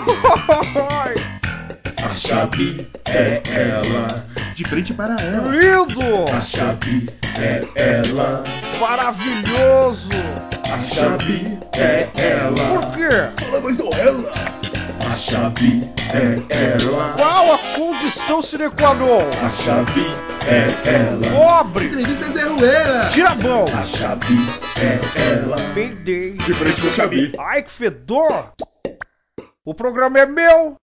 [2.02, 4.08] A chave é ela.
[4.54, 5.48] De frente para ela.
[5.48, 6.24] Lindo!
[6.34, 7.06] A chave
[7.38, 8.42] é ela.
[8.80, 10.08] Maravilhoso!
[10.72, 12.80] A chave é ela.
[12.80, 13.44] Por quê?
[13.44, 14.32] Fala mais não ela.
[15.10, 15.82] A chave
[16.14, 17.12] é ela.
[17.18, 19.20] Qual a condição sine qua non?
[19.44, 20.06] A chave
[20.46, 21.62] é ela.
[21.64, 21.86] Pobre!
[21.86, 23.08] Entrevista Zé.
[23.10, 23.64] Tira a mão!
[23.78, 24.36] A chave
[24.80, 25.56] é ela.
[25.74, 26.32] Peidei.
[26.32, 27.32] De frente com a chave.
[27.38, 28.52] Ai, que fedor!
[29.70, 30.74] O programa é meu!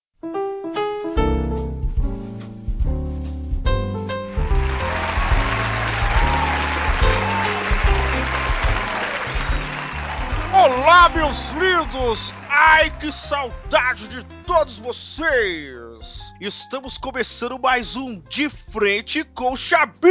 [10.54, 12.34] Olá, meus lindos!
[12.50, 16.32] Ai, que saudade de todos vocês!
[16.40, 20.08] Estamos começando mais um De Frente com o Xabi!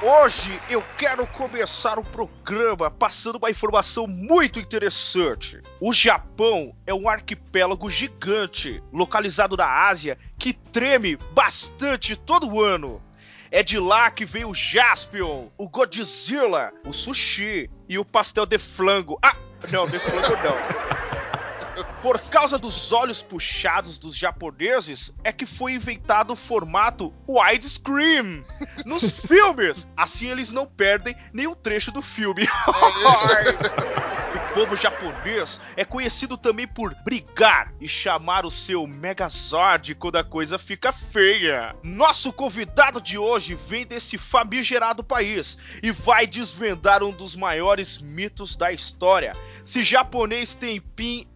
[0.00, 5.60] Hoje eu quero começar o programa passando uma informação muito interessante.
[5.80, 13.02] O Japão é um arquipélago gigante, localizado na Ásia, que treme bastante todo ano.
[13.50, 18.56] É de lá que vem o Jaspion, o Godzilla, o sushi e o pastel de
[18.56, 19.18] flango.
[19.20, 19.34] Ah,
[19.68, 21.07] não, de flango não.
[22.00, 28.42] Por causa dos olhos puxados dos japoneses, é que foi inventado o formato widescreen
[28.86, 29.88] nos filmes.
[29.96, 32.46] Assim eles não perdem nenhum trecho do filme.
[34.32, 40.24] o povo japonês é conhecido também por brigar e chamar o seu Megazord quando a
[40.24, 41.74] coisa fica feia.
[41.82, 48.56] Nosso convidado de hoje vem desse famigerado país e vai desvendar um dos maiores mitos
[48.56, 49.32] da história.
[49.64, 51.26] Se japonês tem pin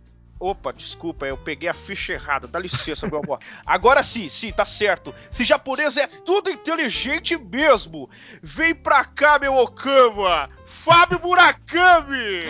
[0.42, 2.48] Opa, desculpa, eu peguei a ficha errada.
[2.48, 3.38] Dá licença, meu amor.
[3.64, 5.14] Agora sim, sim, tá certo.
[5.30, 8.10] Se japonês é tudo inteligente mesmo.
[8.42, 10.50] Vem pra cá, meu Okama.
[10.64, 12.46] Fábio Murakami.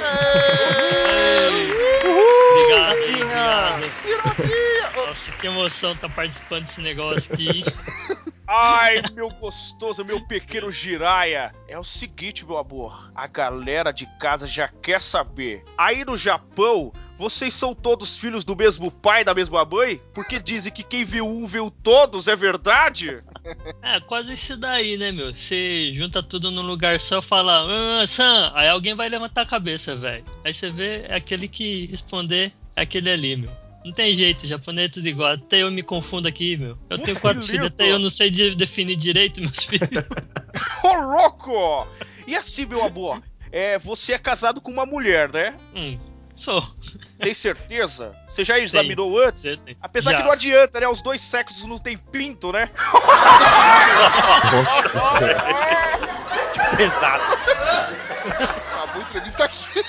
[2.50, 3.82] Obrigado obrigado.
[4.96, 7.62] Nossa, que emoção tá participando desse negócio aqui.
[8.54, 11.54] Ai, meu gostoso, meu pequeno giraia.
[11.66, 13.10] É o seguinte, meu amor.
[13.14, 15.64] A galera de casa já quer saber.
[15.78, 19.98] Aí no Japão, vocês são todos filhos do mesmo pai da mesma mãe?
[20.12, 23.22] Porque dizem que quem viu um viu todos, é verdade?
[23.82, 25.34] É, quase isso daí, né, meu?
[25.34, 29.46] Você junta tudo num lugar só e fala, ah, Sam, aí alguém vai levantar a
[29.46, 30.24] cabeça, velho.
[30.44, 33.61] Aí você vê é aquele que responder é aquele ali, meu.
[33.84, 35.32] Não tem jeito, japonês é tudo igual.
[35.32, 36.78] Até eu me confundo aqui, meu.
[36.88, 39.88] Eu tenho quatro filhos, até eu não sei de definir direito meus filhos.
[40.84, 41.86] Ô, louco!
[42.26, 43.20] E assim, meu amor,
[43.50, 45.56] é, você é casado com uma mulher, né?
[45.74, 45.98] Hum,
[46.34, 46.62] sou.
[47.18, 48.12] Tem certeza?
[48.28, 49.44] Você já examinou antes?
[49.44, 49.76] eu tenho.
[49.80, 50.18] Apesar Já.
[50.18, 50.88] que não adianta, né?
[50.88, 52.70] Os dois sexos não tem pinto, né?
[56.76, 57.24] Pesado.
[58.24, 59.82] Acabou a entrevista aqui.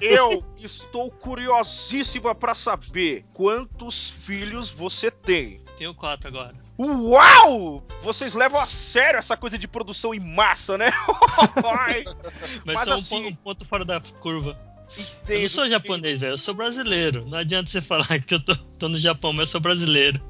[0.00, 5.60] Eu estou curiosíssima pra saber quantos filhos você tem.
[5.76, 6.54] Tenho quatro agora.
[6.78, 7.82] Uau!
[8.02, 10.92] Vocês levam a sério essa coisa de produção em massa, né?
[11.62, 12.16] Mas,
[12.64, 14.58] Mas só um, assim- ponto, um ponto fora da curva.
[14.96, 16.32] Eu entendo, não sou japonês, velho.
[16.32, 17.26] Eu sou brasileiro.
[17.26, 20.20] Não adianta você falar que eu tô, tô no Japão, mas eu sou brasileiro.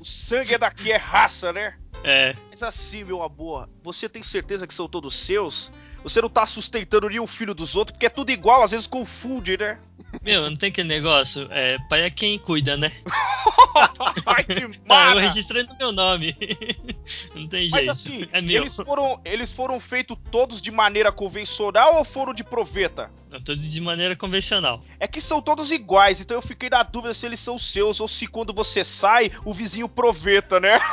[0.00, 1.76] O sangue é daqui, é raça, né?
[2.02, 2.34] É.
[2.48, 5.70] Mas assim, meu amor, você tem certeza que são todos seus?
[6.02, 9.56] Você não tá sustentando nenhum filho dos outros, porque é tudo igual, às vezes confunde,
[9.56, 9.78] né?
[10.22, 11.46] Meu, não tem aquele negócio.
[11.50, 12.90] É, pai é quem cuida, né?
[14.26, 16.36] Ai, que Tá, eu registrei no meu nome.
[17.34, 17.74] não tem jeito.
[17.74, 22.42] Mas assim, é eles foram, eles foram feitos todos de maneira convencional ou foram de
[22.42, 23.10] proveta?
[23.30, 24.80] Não, tudo de maneira convencional.
[24.98, 28.08] É que são todos iguais, então eu fiquei na dúvida se eles são seus ou
[28.08, 30.80] se quando você sai, o vizinho proveta, né?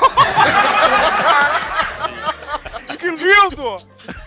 [2.99, 3.77] que lindo!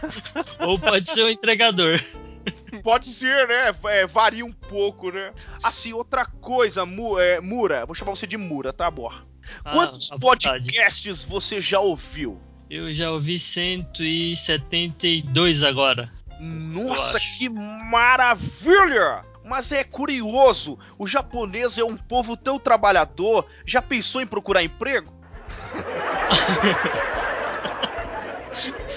[0.61, 1.99] Ou pode ser o entregador.
[2.83, 3.75] Pode ser, né?
[3.85, 5.33] É, varia um pouco, né?
[5.63, 9.27] Assim, outra coisa, Mu- é, Mura, vou chamar você de Mura, tá, amor?
[9.65, 12.41] Ah, Quantos podcasts você já ouviu?
[12.71, 16.11] Eu já ouvi 172 agora.
[16.41, 19.25] Nossa, que maravilha!
[19.45, 25.13] Mas é curioso, o japonês é um povo tão trabalhador, já pensou em procurar emprego?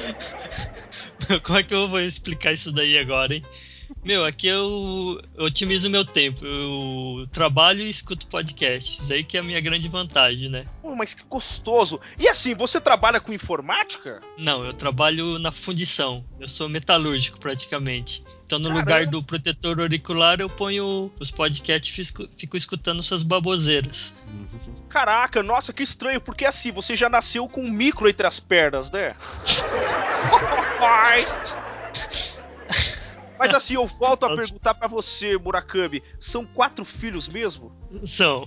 [1.44, 3.44] Como é que eu vou explicar isso daí agora, hein?
[4.04, 6.46] Meu, aqui eu, otimizo meu tempo.
[6.46, 9.02] Eu trabalho e escuto podcast.
[9.02, 10.66] Isso aí que é a minha grande vantagem, né?
[10.82, 12.00] Pô, mas que gostoso!
[12.18, 14.22] E assim, você trabalha com informática?
[14.38, 16.26] Não, eu trabalho na fundição.
[16.40, 18.24] Eu sou metalúrgico praticamente.
[18.46, 18.82] Então, no Caramba.
[18.82, 24.14] lugar do protetor auricular, eu ponho os podcasts e fico, fico escutando suas baboseiras.
[24.90, 28.92] Caraca, nossa, que estranho, porque assim, você já nasceu com um micro entre as pernas,
[28.92, 29.16] né?
[33.46, 36.02] Mas assim, eu volto a perguntar pra você, Murakami.
[36.20, 37.72] São quatro filhos mesmo?
[38.06, 38.46] São.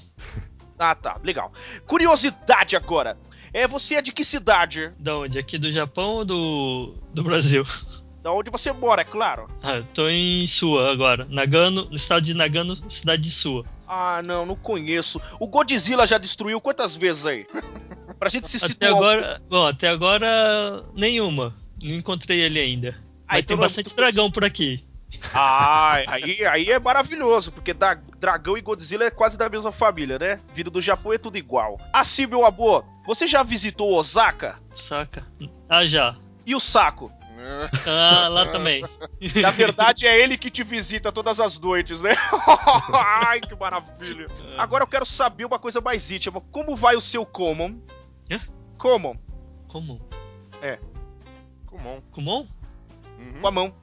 [0.78, 1.18] Ah, tá.
[1.22, 1.52] Legal.
[1.86, 3.18] Curiosidade agora.
[3.52, 4.92] É, você é de que cidade?
[4.98, 5.38] Da onde?
[5.38, 7.64] Aqui do Japão ou do, do Brasil?
[8.22, 9.48] Da onde você mora, é claro.
[9.62, 11.26] Ah, eu tô em Sua agora.
[11.30, 13.64] Nagano, no estado de Nagano, cidade de Sua.
[13.86, 15.20] Ah, não, não conheço.
[15.38, 17.46] O Godzilla já destruiu quantas vezes aí?
[18.18, 18.92] Pra gente se Até situar.
[18.92, 21.54] agora, bom, até agora nenhuma.
[21.82, 22.96] Não encontrei ele ainda.
[23.28, 24.84] Ah, Mas então tem é bastante dragão por aqui.
[25.32, 30.18] Ah, aí, aí é maravilhoso, porque da, dragão e Godzilla é quase da mesma família,
[30.18, 30.40] né?
[30.54, 31.78] Vindo do Japão é tudo igual.
[31.92, 34.56] Assim, meu amor, você já visitou Osaka?
[34.74, 35.26] Saca?
[35.68, 36.16] Ah, já.
[36.44, 37.12] E o Saco?
[37.86, 38.82] Ah, lá também.
[39.40, 42.16] Na verdade, é ele que te visita todas as noites, né?
[43.24, 44.26] Ai, que maravilha.
[44.58, 46.40] Agora eu quero saber uma coisa mais íntima.
[46.52, 47.78] Como vai o seu Common?
[48.30, 48.40] Hã?
[48.78, 49.16] Common,
[49.68, 50.00] Como?
[51.66, 52.00] Comum.
[52.10, 52.46] Kumon?
[53.18, 53.40] Uhum.
[53.40, 53.74] com a mão.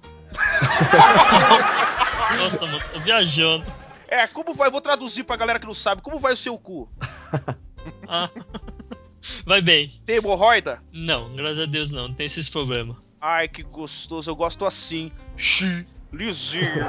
[2.38, 3.65] Nossa, mano, tô viajando.
[4.07, 4.69] É, como vai?
[4.69, 6.01] Vou traduzir pra galera que não sabe.
[6.01, 6.89] Como vai o seu cu?
[8.07, 8.30] Ah.
[9.45, 10.01] Vai bem.
[10.06, 10.81] Tem hemorroida?
[10.92, 12.95] Não, graças a Deus não, não tem esses problemas.
[13.19, 14.30] Ai, que gostoso.
[14.30, 15.12] Eu gosto assim.
[15.36, 16.86] Xi, lisinho.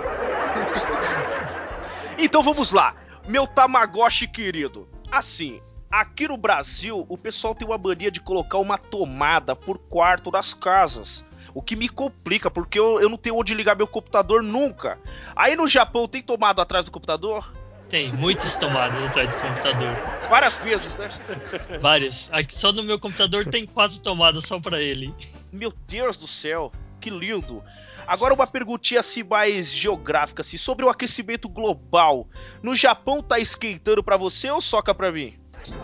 [2.18, 2.94] então vamos lá.
[3.26, 4.88] Meu Tamagotchi querido.
[5.10, 5.60] Assim,
[5.90, 10.52] aqui no Brasil, o pessoal tem uma mania de colocar uma tomada por quarto das
[10.52, 11.24] casas.
[11.54, 14.98] O que me complica, porque eu, eu não tenho onde ligar meu computador nunca.
[15.36, 17.54] Aí no Japão tem tomada atrás do computador?
[17.88, 19.96] Tem muitas tomadas atrás do computador.
[20.28, 21.10] Várias vezes, né?
[21.80, 22.28] Várias.
[22.32, 25.14] Aqui só no meu computador tem quatro tomadas só pra ele.
[25.52, 27.62] Meu Deus do céu, que lindo.
[28.06, 32.26] Agora uma perguntinha assim mais geográfica, assim, sobre o aquecimento global.
[32.62, 35.34] No Japão tá esquentando pra você ou soca pra mim?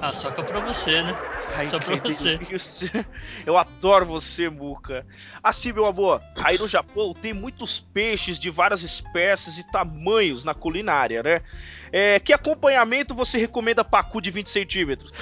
[0.00, 1.16] Ah, soca pra você, né?
[1.54, 2.38] Ai, Só pra você.
[2.38, 3.06] delícia.
[3.44, 5.06] Eu adoro você, Muca.
[5.42, 10.54] Assim, meu amor, aí no Japão tem muitos peixes de várias espécies e tamanhos na
[10.54, 11.42] culinária, né?
[11.92, 15.12] É, que acompanhamento você recomenda pacu de 20 centímetros?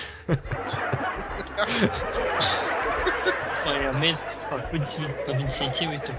[3.26, 6.16] Acompanhamento pacu de 20 pra 20 centímetros.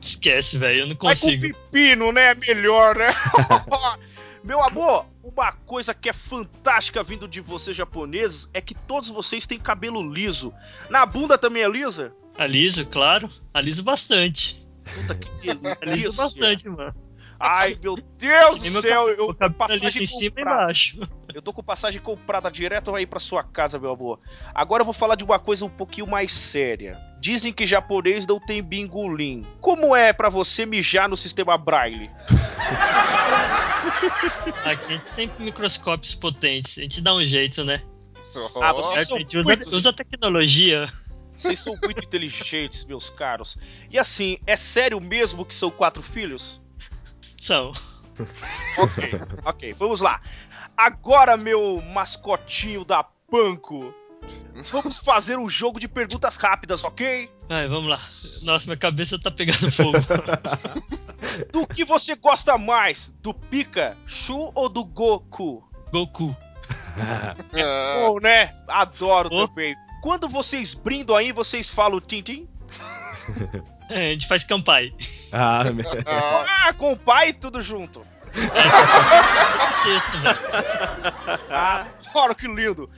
[0.00, 1.42] Esquece, velho, eu não Vai com consigo.
[1.42, 2.34] pepino, né?
[2.34, 3.08] Melhor, né?
[4.44, 9.46] Meu amor, uma coisa que é fantástica vindo de vocês japoneses é que todos vocês
[9.46, 10.52] têm cabelo liso.
[10.90, 12.12] Na bunda também é lisa?
[12.36, 13.30] Aliso, claro.
[13.52, 14.62] Aliso bastante.
[14.94, 16.12] Puta que Aliso delícia.
[16.22, 16.94] bastante, mano.
[17.40, 21.00] Ai, meu Deus do céu, cabelo- eu cabelo ali passagem em cima e embaixo.
[21.34, 24.20] Eu tô com passagem comprada direto aí pra sua casa, meu amor.
[24.54, 26.96] Agora eu vou falar de uma coisa um pouquinho mais séria.
[27.20, 29.42] Dizem que japonês não tem bingolim.
[29.60, 32.08] Como é pra você mijar no sistema Braille?
[34.64, 36.78] Aqui a gente tem microscópios potentes.
[36.78, 37.82] A gente dá um jeito, né?
[38.60, 39.08] Ah, você- Certo?
[39.08, 39.38] são A gente
[39.74, 40.88] usa, tecnologia.
[41.36, 43.56] Vocês são muito inteligentes, meus caros.
[43.90, 46.60] E assim, é sério mesmo que são quatro filhos?
[47.40, 47.72] São.
[48.78, 49.10] Ok,
[49.44, 50.20] ok, vamos lá.
[50.76, 53.92] Agora, meu mascotinho da Panko,
[54.70, 57.30] vamos fazer um jogo de perguntas rápidas, ok?
[57.48, 58.00] Vai, vamos lá.
[58.42, 59.98] Nossa, minha cabeça tá pegando fogo.
[61.52, 63.12] Do que você gosta mais?
[63.20, 65.62] Do Pikachu ou do Goku?
[65.92, 66.36] Goku.
[66.98, 67.34] Ah,
[68.06, 68.54] Bom, né?
[68.68, 69.48] Adoro Oh.
[69.48, 69.74] também.
[70.02, 72.46] Quando vocês brindam aí, vocês falam Tintin?
[73.90, 74.92] É, a gente faz campai.
[75.32, 78.06] Ah, meu- ah, Ah, com o pai tudo junto.
[81.50, 82.90] Ah, olha que lindo.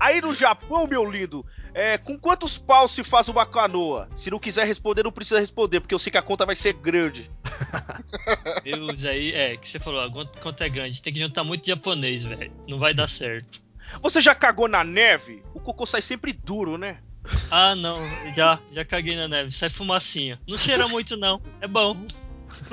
[0.00, 4.08] Aí no Japão, meu lindo, é, com quantos paus se faz uma canoa?
[4.16, 6.72] Se não quiser responder, não precisa responder, porque eu sei que a conta vai ser
[6.72, 7.30] grande.
[8.64, 11.02] Deus, aí, é, que você falou, a conta é grande.
[11.02, 12.50] Tem que juntar muito japonês, velho.
[12.66, 13.60] Não vai dar certo.
[14.00, 15.42] Você já cagou na neve?
[15.52, 16.98] O cocô sai sempre duro, né?
[17.50, 17.98] Ah, não.
[18.34, 19.52] Já, já caguei na neve.
[19.52, 20.40] Sai fumacinha.
[20.48, 21.42] Não cheira muito, não.
[21.60, 21.96] É bom.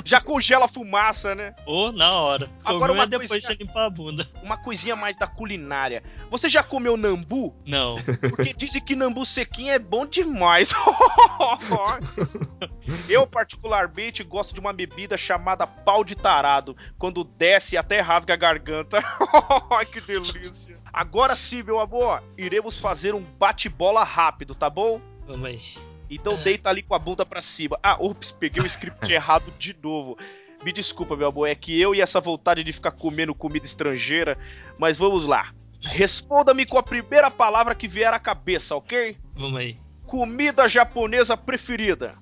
[0.04, 1.54] Já congela a fumaça, né?
[1.66, 2.50] Ou na hora.
[2.64, 4.28] Agora uma é depois coisinha- você limpar a bunda.
[4.44, 6.04] Uma coisinha mais da culinária.
[6.30, 7.56] Você já comeu nambu?
[7.66, 7.96] Não.
[8.30, 10.72] Porque dizem que nambu sequinho é bom demais.
[13.10, 16.76] Eu, particularmente, gosto de uma bebida chamada pau de tarado.
[16.98, 19.02] Quando desce, até rasga a garganta.
[19.92, 20.78] que delícia.
[20.92, 25.00] Agora sim, meu amor, iremos fazer um bate-bola rápido, tá bom?
[25.28, 25.62] Vamos aí.
[26.10, 27.78] Então deita ali com a bunda pra cima.
[27.84, 30.18] Ah, ops, peguei o script errado de novo.
[30.64, 34.38] Me desculpa, meu amor, é que eu e essa vontade de ficar comendo comida estrangeira.
[34.78, 35.54] Mas vamos lá.
[35.82, 39.18] Responda-me com a primeira palavra que vier à cabeça, ok?
[39.36, 39.80] Vamos aí.
[40.06, 42.16] Comida japonesa preferida.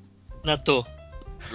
[0.43, 0.85] Natô.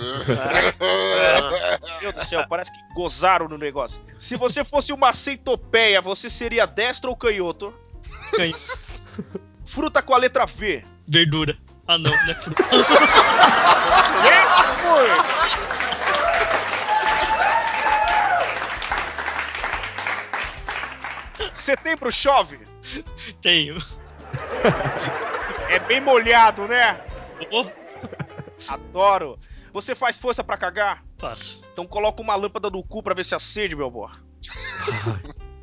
[2.01, 4.01] Meu Deus do céu, parece que gozaram no negócio.
[4.19, 7.75] Se você fosse uma centopeia, você seria destro ou canhoto?
[8.33, 8.55] Canho.
[9.65, 10.83] Fruta com a letra V.
[11.07, 11.57] Verdura.
[11.87, 12.57] Ah não, não é possível.
[21.55, 22.59] Setembro chove?
[23.41, 23.77] Tenho.
[25.69, 27.01] É bem molhado, né?
[27.53, 27.67] Oh.
[28.69, 29.39] Adoro.
[29.73, 31.05] Você faz força para cagar?
[31.19, 31.63] Faço.
[31.73, 34.11] Então coloca uma lâmpada no cu pra ver se acende, meu amor.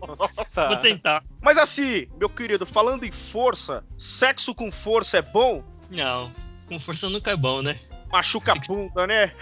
[0.08, 0.68] Nossa.
[0.68, 1.24] Vou tentar.
[1.42, 5.64] Mas assim, meu querido, falando em força, sexo com força é bom?
[5.89, 6.32] Não,
[6.67, 7.79] com força nunca é bom, né?
[8.12, 9.34] Machuca a bunda, né?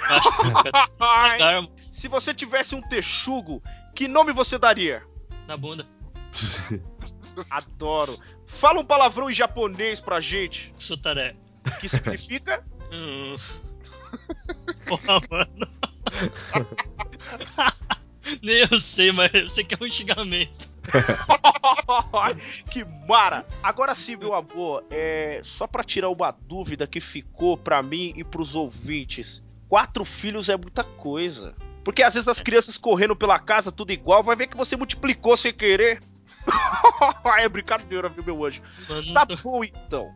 [1.00, 3.64] Ai, arma se você tivesse um texugo,
[3.96, 5.02] que nome você daria?
[5.48, 5.88] na bunda.
[7.50, 8.18] Adoro.
[8.46, 10.74] Fala um palavrão em japonês pra gente.
[10.78, 11.36] Sotaré.
[11.80, 12.66] Que significa?
[12.92, 13.38] Hum.
[14.86, 15.68] Porra, mano.
[18.42, 20.70] Nem eu sei, mas eu sei que é um xingamento.
[22.70, 23.46] que mara!
[23.62, 28.24] Agora sim, meu amor, é só pra tirar uma dúvida que ficou pra mim e
[28.24, 29.44] pros ouvintes.
[29.68, 31.56] Quatro filhos é muita coisa.
[31.84, 35.38] Porque às vezes as crianças correndo pela casa, tudo igual, vai ver que você multiplicou
[35.38, 36.02] sem querer.
[37.38, 38.62] é brincadeira, viu, meu anjo?
[39.14, 40.12] Tá bom então.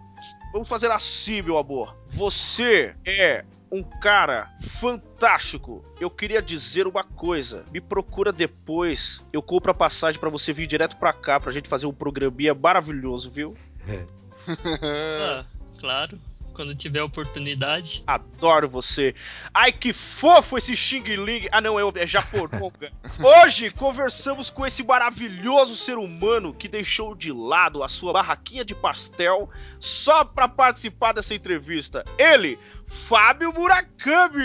[0.51, 1.95] Vamos fazer assim, meu amor.
[2.09, 5.83] Você é um cara fantástico.
[5.99, 7.63] Eu queria dizer uma coisa.
[7.71, 9.23] Me procura depois.
[9.31, 12.53] Eu compro a passagem pra você vir direto pra cá pra gente fazer um programinha
[12.53, 13.55] maravilhoso, viu?
[14.47, 15.45] Ah,
[15.77, 16.19] claro.
[16.59, 18.03] Quando tiver oportunidade.
[18.05, 19.15] Adoro você.
[19.53, 21.47] Ai, que fofo esse Xing Ling.
[21.53, 22.91] Ah, não, é, é japononga.
[23.23, 28.75] Hoje conversamos com esse maravilhoso ser humano que deixou de lado a sua barraquinha de
[28.75, 29.49] pastel
[29.79, 32.03] só pra participar dessa entrevista.
[32.17, 34.43] Ele, Fábio Murakami.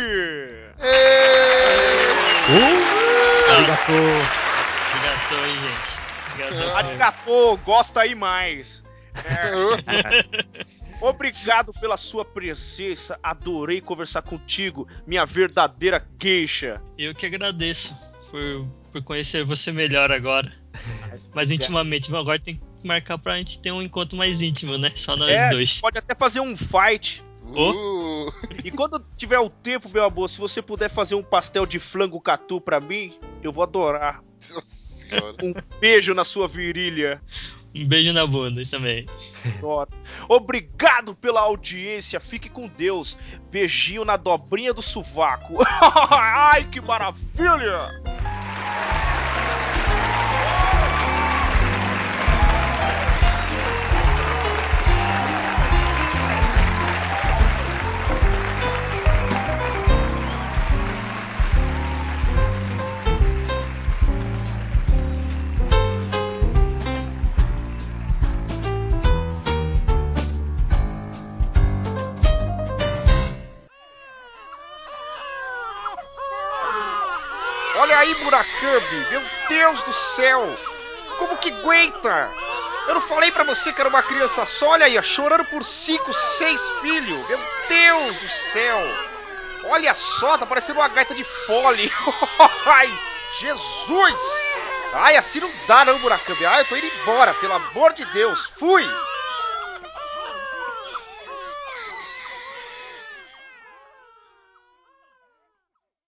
[3.51, 3.93] Arigato.
[4.93, 6.75] Obrigado aí, gente.
[6.77, 8.85] Arigato, gosta aí mais.
[9.15, 10.75] É.
[11.01, 13.19] Obrigado pela sua presença.
[13.23, 16.81] Adorei conversar contigo, minha verdadeira queixa.
[16.97, 17.97] Eu que agradeço
[18.31, 20.53] por, por conhecer você melhor agora.
[21.35, 22.11] Mais intimamente.
[22.11, 24.93] Mas agora tem que marcar pra gente ter um encontro mais íntimo, né?
[24.95, 25.69] Só nós É, a dois.
[25.71, 27.23] gente pode até fazer um fight.
[27.47, 28.33] Uh,
[28.65, 32.21] E quando tiver o tempo, meu amor, se você puder fazer um pastel de flango
[32.21, 34.23] catu pra mim, eu vou adorar.
[34.41, 35.37] nossa senhora.
[35.43, 37.21] Um beijo na sua virilha.
[37.75, 39.05] Um beijo na bunda também.
[40.29, 42.21] Obrigado pela audiência.
[42.21, 43.19] Fique com Deus.
[43.51, 45.57] Beijinho na dobrinha do sovaco.
[46.11, 48.14] Ai, que maravilha!
[78.35, 79.07] Murakami!
[79.11, 80.59] Meu Deus do céu!
[81.19, 82.29] Como que aguenta?
[82.89, 84.71] Eu não falei pra você que era uma criança só?
[84.71, 87.29] Olha aí, chorando por cinco, seis filhos!
[87.29, 87.39] Meu
[87.69, 88.79] Deus do céu!
[89.67, 91.93] Olha só, tá parecendo uma gaita de fole!
[92.67, 92.93] Ai,
[93.39, 94.21] Jesus!
[94.95, 96.45] Ai, assim não dá não, Murakami!
[96.45, 98.51] Ai, eu tô indo embora, pelo amor de Deus!
[98.59, 98.85] Fui!